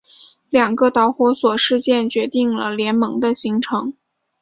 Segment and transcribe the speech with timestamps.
[0.49, 3.93] 两个导火索事件决定了联盟的形成。